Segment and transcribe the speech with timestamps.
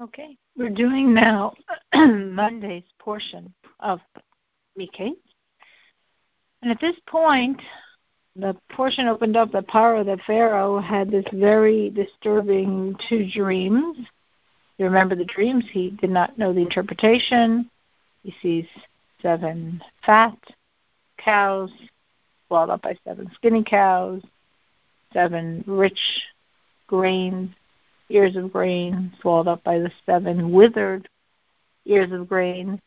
[0.00, 1.54] Okay, we're doing now
[1.94, 3.98] Monday's portion of
[4.78, 5.16] Miketz.
[6.62, 7.60] And at this point,
[8.36, 13.96] the portion opened up that Paro, the Pharaoh, had this very disturbing two dreams.
[14.76, 15.64] You remember the dreams?
[15.72, 17.68] He did not know the interpretation.
[18.22, 18.66] He sees
[19.20, 20.38] seven fat
[21.18, 21.70] cows
[22.46, 24.22] swallowed up by seven skinny cows,
[25.12, 25.98] seven rich
[26.86, 27.50] grains
[28.10, 31.08] ears of grain swallowed up by the seven withered
[31.84, 32.80] ears of grain.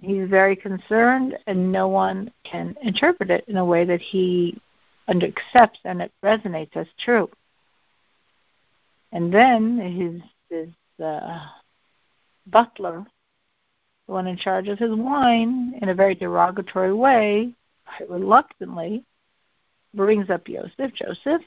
[0.00, 4.60] He's very concerned, and no one can interpret it in a way that he
[5.08, 7.28] accepts and it resonates as true.
[9.12, 11.46] And then his his uh,
[12.46, 13.04] butler,
[14.06, 17.54] the one in charge of his wine, in a very derogatory way,
[18.08, 19.04] reluctantly,
[19.94, 20.94] brings up Joseph.
[20.94, 21.42] Joseph,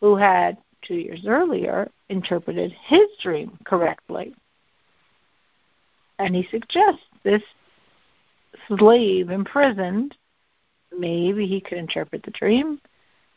[0.00, 4.34] who had two years earlier interpreted his dream correctly.
[6.18, 7.42] And he suggests this
[8.68, 10.16] slave imprisoned,
[10.96, 12.80] maybe he could interpret the dream.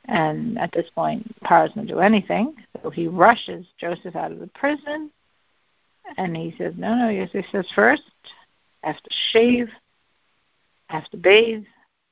[0.08, 2.56] And at this point, Paro doesn't do anything.
[2.84, 5.10] So he rushes Joseph out of the prison.
[6.18, 8.04] And he says, No, no, Joseph says, First,
[8.84, 9.70] I have to shave,
[10.90, 11.64] I have to bathe,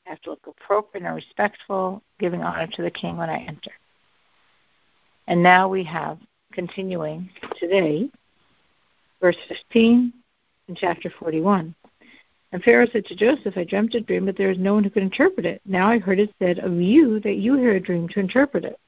[0.08, 3.72] I have to look appropriate and respectful, giving honor to the king when I enter.
[5.28, 6.20] And now we have,
[6.52, 7.30] continuing
[7.60, 8.10] today,
[9.22, 10.14] verse 15
[10.68, 11.74] in chapter 41.
[12.52, 14.92] And Pharaoh said to Joseph, I dreamt a dream, but there is no one who
[14.92, 15.62] could interpret it.
[15.66, 18.80] Now I heard it said of you that you hear a dream to interpret it.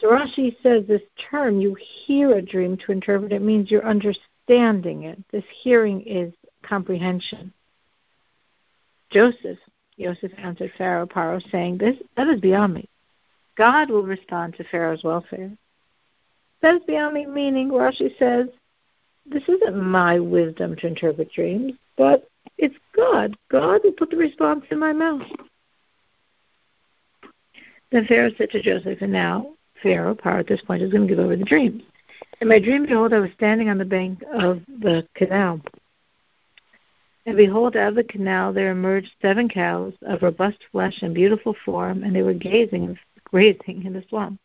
[0.00, 5.02] So Rashi says this term, you hear a dream to interpret it, means you're understanding
[5.02, 5.18] it.
[5.30, 7.52] This hearing is comprehension.
[9.10, 9.58] Joseph,
[9.98, 12.88] Joseph answered Pharaoh, Paro, saying, This that is beyond me.
[13.56, 15.50] God will respond to Pharaoh's welfare.
[16.62, 18.48] That is beyond me, meaning Rashi says,
[19.26, 23.36] this isn't my wisdom to interpret dreams, but it's God.
[23.50, 25.26] God will put the response in my mouth.
[27.92, 31.14] Then Pharaoh said to Joseph, and now Pharaoh, Paro at this point, is going to
[31.14, 31.82] give over the dreams.
[32.40, 35.60] In my dream, behold, I was standing on the bank of the canal.
[37.26, 41.54] And behold, out of the canal there emerged seven cows of robust flesh and beautiful
[41.64, 42.98] form, and they were gazing
[43.30, 44.40] grazing in the swamp.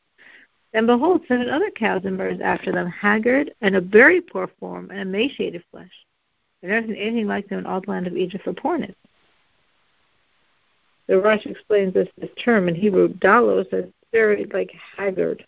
[0.74, 5.00] And behold, seven other cows emerged after them, haggard and of very poor form and
[5.00, 5.92] emaciated flesh.
[6.62, 8.96] There never anything like them in all the land of Egypt for poorness.
[11.08, 15.46] The Rashi explains this, this term in Hebrew, dalos, as very like haggard.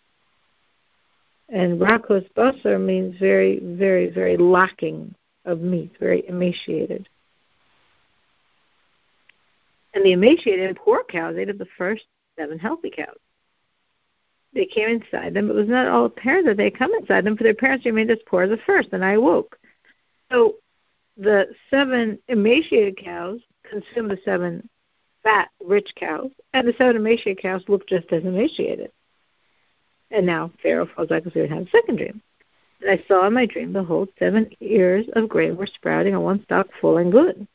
[1.50, 5.14] And rakos basar means very, very, very lacking
[5.46, 7.10] of meat, very emaciated.
[9.94, 12.06] And the emaciated and poor cows ate of the first
[12.38, 13.18] seven healthy cows
[14.54, 15.50] they came inside them.
[15.50, 18.12] It was not all apparent that they had come inside them, for their parents remained
[18.12, 19.58] as poor as the first, and I awoke.
[20.32, 20.56] So
[21.18, 24.70] the seven emaciated cows consumed the seven
[25.24, 28.92] fat, rich cows, and the seven emaciated cows looked just as emaciated.
[30.12, 32.22] And now Pharaoh falls back asleep and had a second dream.
[32.82, 36.44] And I saw in my dream, behold, seven ears of grain were sprouting on one
[36.44, 37.48] stalk full and good.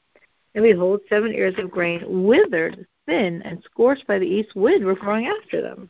[0.54, 4.94] And behold, seven ears of grain withered, thin, and scorched by the east wind were
[4.94, 5.88] growing after them.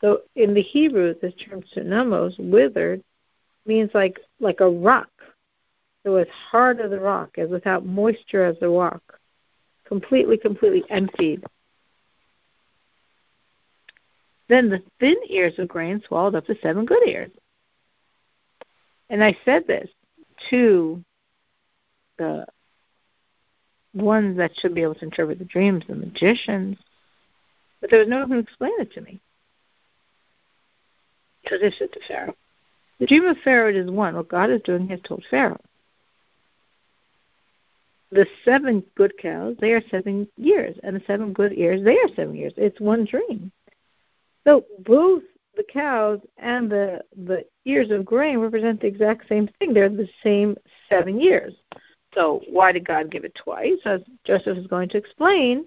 [0.00, 3.02] So in the Hebrew, this term tsunamos, withered,
[3.66, 5.10] means like like a rock.
[6.04, 9.02] So as hard as a rock, as without moisture as a rock,
[9.86, 11.44] completely, completely emptied.
[14.48, 17.30] Then the thin ears of grain swallowed up the seven good ears.
[19.10, 19.88] And I said this
[20.50, 21.02] to
[22.18, 22.46] the
[23.94, 26.78] ones that should be able to interpret the dreams, the magicians,
[27.80, 29.20] but there was no one who explained it to me.
[31.48, 32.34] Joseph said to Pharaoh,
[32.98, 34.14] The dream of Pharaoh is one.
[34.14, 35.60] What God is doing, he has told Pharaoh.
[38.10, 42.08] The seven good cows, they are seven years, and the seven good ears, they are
[42.16, 42.54] seven years.
[42.56, 43.52] It's one dream.
[44.44, 45.22] So both
[45.56, 49.74] the cows and the the ears of grain represent the exact same thing.
[49.74, 50.56] They're the same
[50.88, 51.54] seven years.
[52.14, 53.78] So why did God give it twice?
[53.84, 55.66] As Joseph is going to explain,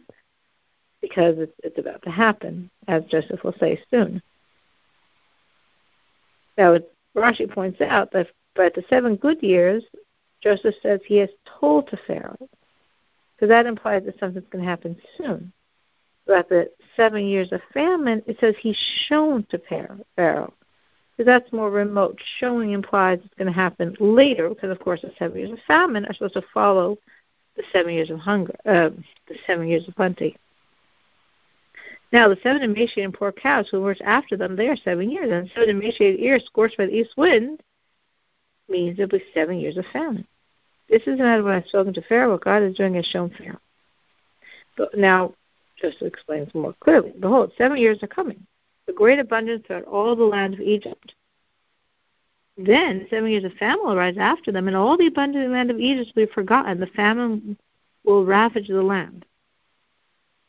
[1.02, 4.22] because it's, it's about to happen, as Joseph will say soon.
[6.58, 6.78] Now,
[7.16, 9.84] Rashi points out that but the seven good years,
[10.42, 12.50] Joseph says he has told to Pharaoh,
[13.36, 15.54] because that implies that something's going to happen soon.
[16.28, 18.78] But the seven years of famine, it says he's
[19.08, 20.54] shown to Pharaoh,
[21.12, 22.20] because that's more remote.
[22.40, 26.06] Showing implies it's going to happen later, because of course the seven years of famine
[26.06, 26.98] are supposed to follow
[27.56, 28.90] the seven years of hunger, uh,
[29.28, 30.36] the seven years of plenty.
[32.12, 35.50] Now the seven emaciated poor cows who emerged after them, they are seven years, and
[35.56, 37.62] seven emaciated ears scorched by the east wind
[38.68, 40.28] means there'll be seven years of famine.
[40.90, 42.32] This is not what I've spoken to Pharaoh.
[42.32, 43.62] What God is doing has shown Pharaoh.
[44.78, 45.34] But now,
[45.82, 48.46] just to explain more clearly, behold, seven years are coming,
[48.90, 51.14] a great abundance throughout all the land of Egypt.
[52.58, 55.80] Then seven years of famine will arise after them, and all the abundant land of
[55.80, 56.80] Egypt will be forgotten.
[56.80, 57.58] The famine
[58.04, 59.26] will ravage the land.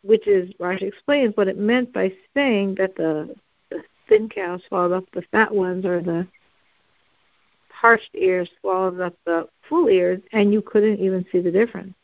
[0.03, 3.35] Which is, Rashi explains what it meant by saying that the,
[3.71, 6.27] the thin cows swallowed up the fat ones, or the
[7.69, 11.95] parched ears swallowed up the full ears, and you couldn't even see the difference.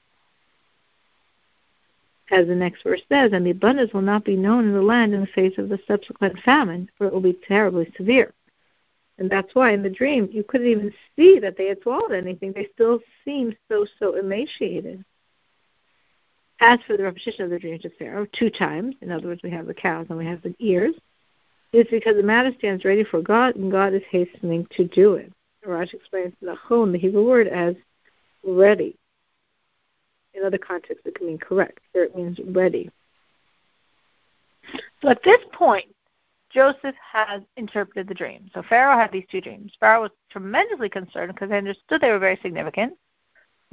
[2.30, 5.14] As the next verse says, and the abundance will not be known in the land
[5.14, 8.34] in the face of the subsequent famine, for it will be terribly severe.
[9.18, 12.52] And that's why in the dream you couldn't even see that they had swallowed anything.
[12.52, 15.04] They still seemed so, so emaciated.
[16.60, 19.50] As for the repetition of the dream to Pharaoh, two times, in other words, we
[19.50, 20.94] have the cows and we have the ears,
[21.72, 25.32] it's because the matter stands ready for God and God is hastening to do it.
[25.64, 27.74] Raj explains nachon, the Hebrew word, as
[28.44, 28.96] ready.
[30.34, 31.80] In other contexts, it can mean correct.
[31.92, 32.90] Here it means ready.
[35.02, 35.86] So at this point,
[36.50, 38.50] Joseph has interpreted the dream.
[38.54, 39.72] So Pharaoh had these two dreams.
[39.78, 42.94] Pharaoh was tremendously concerned because he understood they were very significant.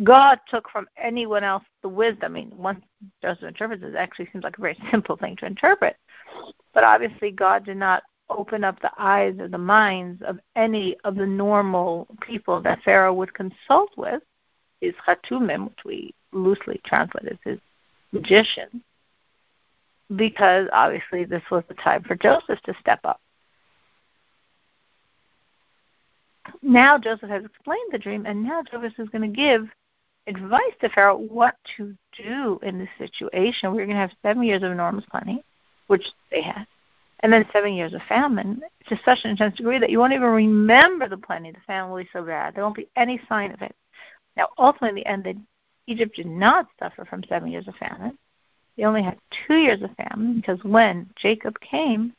[0.03, 2.35] God took from anyone else the wisdom.
[2.35, 2.83] I mean, once
[3.21, 5.95] Joseph interprets it, it actually seems like a very simple thing to interpret.
[6.73, 11.15] But obviously, God did not open up the eyes or the minds of any of
[11.15, 14.21] the normal people that Pharaoh would consult with,
[14.81, 17.59] his chartumim, which we loosely translate as his
[18.11, 18.81] magicians
[20.15, 23.19] because obviously this was the time for Joseph to step up.
[26.61, 29.67] Now Joseph has explained the dream, and now Joseph is going to give
[30.27, 33.71] advice to Pharaoh what to do in this situation.
[33.71, 35.43] We're going to have seven years of enormous plenty,
[35.87, 36.65] which they had,
[37.19, 40.29] and then seven years of famine to such an intense degree that you won't even
[40.29, 41.51] remember the plenty.
[41.51, 42.55] The famine will be so bad.
[42.55, 43.75] There won't be any sign of it.
[44.35, 45.45] Now, ultimately, in the end,
[45.87, 48.17] Egypt did not suffer from seven years of famine.
[48.75, 49.17] They only had
[49.47, 52.13] two years of famine because when Jacob came,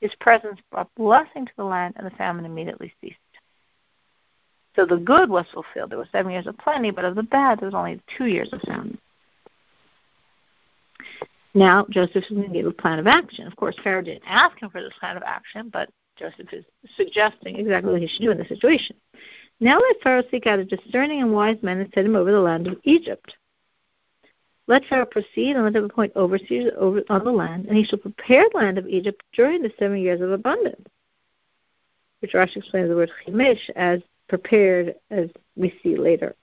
[0.00, 3.16] his presence brought blessing to the land, and the famine immediately ceased.
[4.76, 5.90] So the good was fulfilled.
[5.90, 8.52] There were seven years of plenty, but of the bad, there was only two years
[8.52, 8.98] of famine.
[11.54, 13.46] Now Joseph is going to give a plan of action.
[13.46, 16.64] Of course, Pharaoh didn't ask him for this plan of action, but Joseph is
[16.96, 18.96] suggesting exactly what he should do in the situation.
[19.58, 22.40] Now let Pharaoh seek out a discerning and wise man and set him over the
[22.40, 23.34] land of Egypt.
[24.66, 28.00] Let Pharaoh proceed and let him appoint overseers over, on the land, and he shall
[28.00, 30.84] prepare the land of Egypt during the seven years of abundance.
[32.20, 36.34] Which Rashi explains the word chimish as prepared, as we see later.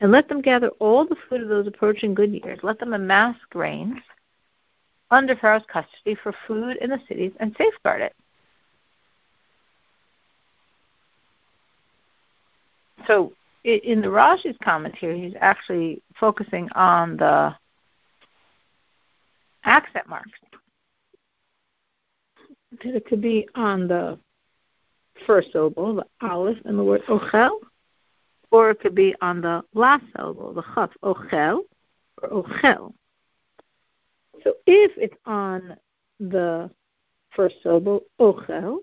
[0.00, 2.58] And let them gather all the food of those approaching good years.
[2.62, 3.96] Let them amass grains
[5.10, 8.14] under Pharaoh's custody for food in the cities and safeguard it.
[13.06, 13.32] So
[13.64, 17.54] in the Rashi's commentary, he's actually focusing on the
[19.64, 20.30] accent marks.
[22.80, 24.18] It could be on the
[25.26, 27.58] first syllable, the aleph, in the word ochel,
[28.50, 31.60] or it could be on the last syllable, the chaf, ochel,
[32.22, 32.92] or ochel.
[34.44, 35.76] So if it's on
[36.20, 36.70] the
[37.34, 38.78] first syllable, ochel,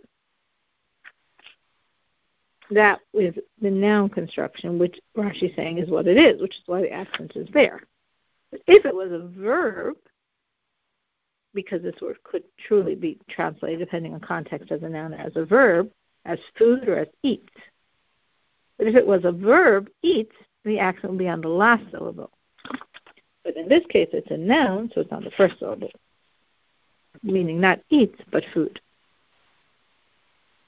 [2.72, 6.63] that is the noun construction, which Rashi is saying is what it is, which is
[6.66, 7.82] why the accent is there.
[8.52, 9.96] But if it was a verb,
[11.54, 15.36] because this word could truly be translated, depending on context, as a noun or as
[15.36, 15.92] a verb,
[16.25, 17.50] as food or as eat.
[18.77, 20.32] But if it was a verb, eat,
[20.63, 22.32] the accent would be on the last syllable.
[23.44, 25.92] But in this case, it's a noun, so it's on the first syllable,
[27.22, 28.80] meaning not eat, but food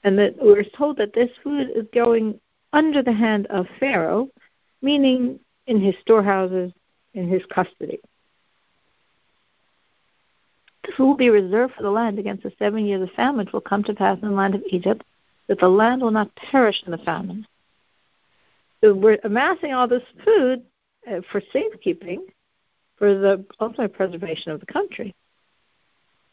[0.06, 2.38] and that we're told that this food is going
[2.72, 4.28] under the hand of Pharaoh,
[4.80, 6.72] meaning in his storehouses,
[7.14, 7.98] in his custody.
[10.84, 13.52] The food will be reserved for the land against the seven years of famine which
[13.52, 15.02] will come to pass in the land of Egypt,
[15.48, 17.46] that the land will not perish in the famine.
[18.82, 20.62] So we're amassing all this food
[21.10, 22.26] uh, for safekeeping,
[22.96, 25.14] for the ultimate preservation of the country.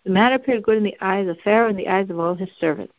[0.04, 2.50] The matter appeared good in the eyes of Pharaoh and the eyes of all his
[2.60, 2.94] servants.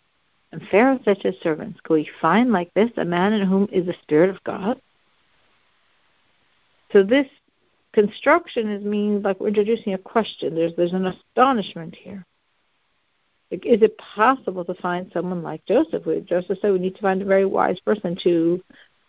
[0.53, 3.69] And Pharaoh said to his servants, Can we find like this a man in whom
[3.73, 4.81] is the Spirit of God?
[6.93, 7.27] So this
[7.93, 10.55] construction is means like we're introducing a question.
[10.55, 12.25] There's there's an astonishment here.
[13.51, 16.05] Is it possible to find someone like Joseph?
[16.27, 18.63] Joseph said we need to find a very wise person to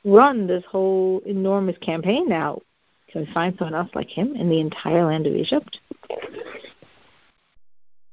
[0.04, 2.62] run this whole enormous campaign now.
[3.12, 5.80] Can we find someone else like him in the entire land of Egypt?